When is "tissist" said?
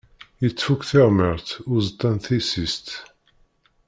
2.23-2.87